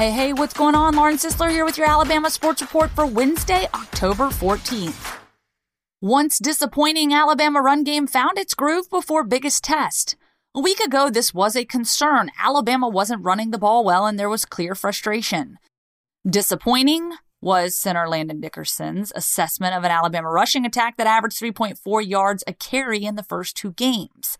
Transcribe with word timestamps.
Hey, 0.00 0.12
hey, 0.12 0.32
what's 0.32 0.54
going 0.54 0.74
on? 0.74 0.94
Lauren 0.94 1.18
Sisler 1.18 1.50
here 1.50 1.66
with 1.66 1.76
your 1.76 1.86
Alabama 1.86 2.30
Sports 2.30 2.62
Report 2.62 2.90
for 2.90 3.04
Wednesday, 3.04 3.68
October 3.74 4.28
14th. 4.28 5.18
Once 6.00 6.38
disappointing 6.38 7.12
Alabama 7.12 7.60
run 7.60 7.84
game 7.84 8.06
found 8.06 8.38
its 8.38 8.54
groove 8.54 8.88
before 8.88 9.24
biggest 9.24 9.62
test. 9.62 10.16
A 10.54 10.60
week 10.60 10.80
ago, 10.80 11.10
this 11.10 11.34
was 11.34 11.54
a 11.54 11.66
concern. 11.66 12.30
Alabama 12.42 12.88
wasn't 12.88 13.22
running 13.22 13.50
the 13.50 13.58
ball 13.58 13.84
well 13.84 14.06
and 14.06 14.18
there 14.18 14.30
was 14.30 14.46
clear 14.46 14.74
frustration. 14.74 15.58
Disappointing 16.26 17.12
was 17.42 17.76
center 17.76 18.08
Landon 18.08 18.40
Dickerson's 18.40 19.12
assessment 19.14 19.74
of 19.74 19.84
an 19.84 19.90
Alabama 19.90 20.30
rushing 20.30 20.64
attack 20.64 20.96
that 20.96 21.06
averaged 21.06 21.38
3.4 21.38 22.08
yards 22.08 22.42
a 22.46 22.54
carry 22.54 23.04
in 23.04 23.16
the 23.16 23.22
first 23.22 23.54
two 23.54 23.72
games. 23.72 24.38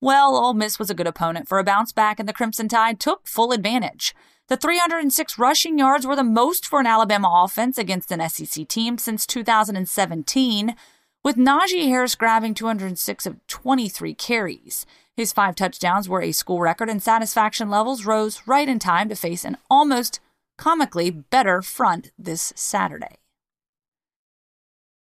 Well, 0.00 0.34
Ole 0.34 0.54
Miss 0.54 0.80
was 0.80 0.90
a 0.90 0.94
good 0.94 1.06
opponent 1.06 1.46
for 1.46 1.60
a 1.60 1.64
bounce 1.64 1.92
back 1.92 2.18
and 2.18 2.28
the 2.28 2.32
Crimson 2.32 2.66
Tide 2.66 2.98
took 2.98 3.28
full 3.28 3.52
advantage. 3.52 4.12
The 4.48 4.56
306 4.56 5.40
rushing 5.40 5.76
yards 5.76 6.06
were 6.06 6.14
the 6.14 6.22
most 6.22 6.66
for 6.66 6.78
an 6.78 6.86
Alabama 6.86 7.42
offense 7.44 7.78
against 7.78 8.12
an 8.12 8.28
SEC 8.28 8.68
team 8.68 8.96
since 8.96 9.26
2017, 9.26 10.76
with 11.24 11.34
Najee 11.34 11.88
Harris 11.88 12.14
grabbing 12.14 12.54
206 12.54 13.26
of 13.26 13.44
23 13.48 14.14
carries. 14.14 14.86
His 15.16 15.32
five 15.32 15.56
touchdowns 15.56 16.08
were 16.08 16.22
a 16.22 16.30
school 16.30 16.60
record, 16.60 16.88
and 16.88 17.02
satisfaction 17.02 17.70
levels 17.70 18.06
rose 18.06 18.42
right 18.46 18.68
in 18.68 18.78
time 18.78 19.08
to 19.08 19.16
face 19.16 19.44
an 19.44 19.56
almost 19.68 20.20
comically 20.56 21.10
better 21.10 21.60
front 21.60 22.12
this 22.16 22.52
Saturday. 22.54 23.16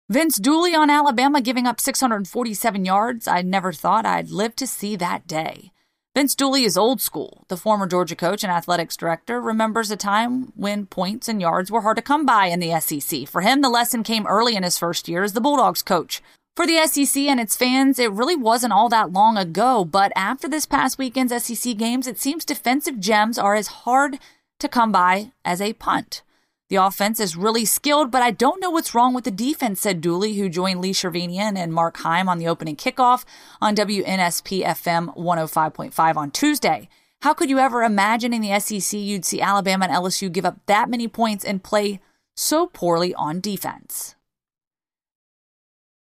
Vince 0.08 0.38
Dooley 0.38 0.74
on 0.74 0.88
Alabama 0.88 1.42
giving 1.42 1.66
up 1.66 1.80
647 1.80 2.86
yards. 2.86 3.28
I 3.28 3.42
never 3.42 3.74
thought 3.74 4.06
I'd 4.06 4.30
live 4.30 4.56
to 4.56 4.66
see 4.66 4.96
that 4.96 5.26
day. 5.26 5.70
Vince 6.18 6.34
Dooley 6.34 6.64
is 6.64 6.76
old 6.76 7.00
school. 7.00 7.44
The 7.46 7.56
former 7.56 7.86
Georgia 7.86 8.16
coach 8.16 8.42
and 8.42 8.50
athletics 8.50 8.96
director 8.96 9.40
remembers 9.40 9.88
a 9.92 9.96
time 9.96 10.52
when 10.56 10.86
points 10.86 11.28
and 11.28 11.40
yards 11.40 11.70
were 11.70 11.82
hard 11.82 11.96
to 11.96 12.02
come 12.02 12.26
by 12.26 12.46
in 12.46 12.58
the 12.58 12.80
SEC. 12.80 13.28
For 13.28 13.40
him, 13.40 13.60
the 13.60 13.68
lesson 13.68 14.02
came 14.02 14.26
early 14.26 14.56
in 14.56 14.64
his 14.64 14.76
first 14.76 15.08
year 15.08 15.22
as 15.22 15.32
the 15.32 15.40
Bulldogs 15.40 15.80
coach. 15.80 16.20
For 16.56 16.66
the 16.66 16.84
SEC 16.88 17.22
and 17.22 17.38
its 17.38 17.56
fans, 17.56 18.00
it 18.00 18.10
really 18.10 18.34
wasn't 18.34 18.72
all 18.72 18.88
that 18.88 19.12
long 19.12 19.36
ago, 19.36 19.84
but 19.84 20.10
after 20.16 20.48
this 20.48 20.66
past 20.66 20.98
weekend's 20.98 21.44
SEC 21.44 21.76
games, 21.76 22.08
it 22.08 22.18
seems 22.18 22.44
defensive 22.44 22.98
gems 22.98 23.38
are 23.38 23.54
as 23.54 23.68
hard 23.68 24.18
to 24.58 24.66
come 24.66 24.90
by 24.90 25.30
as 25.44 25.60
a 25.60 25.74
punt. 25.74 26.22
The 26.68 26.76
offense 26.76 27.18
is 27.18 27.34
really 27.34 27.64
skilled, 27.64 28.10
but 28.10 28.20
I 28.20 28.30
don't 28.30 28.60
know 28.60 28.68
what's 28.68 28.94
wrong 28.94 29.14
with 29.14 29.24
the 29.24 29.30
defense, 29.30 29.80
said 29.80 30.02
Dooley, 30.02 30.34
who 30.34 30.50
joined 30.50 30.82
Lee 30.82 30.92
Shervinian 30.92 31.56
and 31.56 31.72
Mark 31.72 31.96
Heim 31.98 32.28
on 32.28 32.38
the 32.38 32.48
opening 32.48 32.76
kickoff 32.76 33.24
on 33.60 33.74
WNSP 33.74 34.62
FM 34.62 35.16
105.5 35.16 36.16
on 36.16 36.30
Tuesday. 36.30 36.90
How 37.22 37.32
could 37.32 37.48
you 37.48 37.58
ever 37.58 37.82
imagine 37.82 38.34
in 38.34 38.42
the 38.42 38.60
SEC 38.60 38.98
you'd 38.98 39.24
see 39.24 39.40
Alabama 39.40 39.86
and 39.86 39.94
LSU 39.94 40.30
give 40.30 40.44
up 40.44 40.58
that 40.66 40.90
many 40.90 41.08
points 41.08 41.42
and 41.44 41.64
play 41.64 42.00
so 42.36 42.66
poorly 42.66 43.14
on 43.14 43.40
defense? 43.40 44.14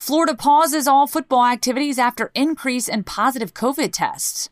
Florida 0.02 0.36
pauses 0.36 0.88
all 0.88 1.08
football 1.08 1.46
activities 1.46 1.98
after 1.98 2.30
increase 2.36 2.90
in 2.90 3.04
positive 3.04 3.54
COVID 3.54 3.92
tests. 3.94 4.50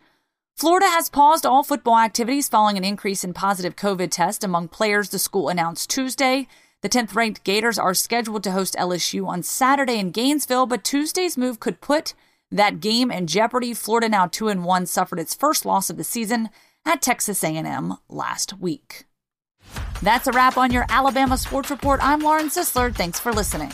Florida 0.59 0.87
has 0.87 1.07
paused 1.07 1.45
all 1.45 1.63
football 1.63 1.97
activities 1.97 2.49
following 2.49 2.75
an 2.75 2.83
increase 2.83 3.23
in 3.23 3.33
positive 3.33 3.77
COVID 3.77 4.11
tests 4.11 4.43
among 4.43 4.67
players, 4.67 5.07
the 5.07 5.17
school 5.17 5.47
announced 5.47 5.89
Tuesday. 5.89 6.49
The 6.81 6.89
10th 6.89 7.15
ranked 7.15 7.45
Gators 7.45 7.79
are 7.79 7.93
scheduled 7.93 8.43
to 8.43 8.51
host 8.51 8.75
LSU 8.77 9.25
on 9.25 9.41
Saturday 9.41 9.97
in 9.97 10.11
Gainesville, 10.11 10.65
but 10.65 10.83
Tuesday's 10.83 11.37
move 11.37 11.61
could 11.61 11.79
put 11.79 12.13
that 12.51 12.81
game 12.81 13.09
in 13.09 13.25
jeopardy. 13.25 13.73
Florida 13.73 14.09
now 14.09 14.27
2 14.27 14.49
and 14.49 14.65
1 14.65 14.85
suffered 14.85 15.19
its 15.19 15.33
first 15.33 15.65
loss 15.65 15.89
of 15.89 15.95
the 15.95 16.03
season 16.03 16.49
at 16.85 17.01
Texas 17.01 17.41
A&M 17.41 17.93
last 18.09 18.59
week. 18.59 19.05
That's 20.03 20.27
a 20.27 20.33
wrap 20.33 20.57
on 20.57 20.73
your 20.73 20.85
Alabama 20.89 21.37
Sports 21.37 21.71
Report. 21.71 22.01
I'm 22.03 22.19
Lauren 22.19 22.49
Sisler. 22.49 22.93
Thanks 22.93 23.17
for 23.17 23.31
listening. 23.31 23.71